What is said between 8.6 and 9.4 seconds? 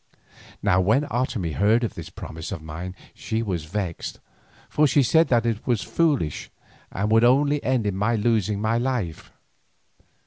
life.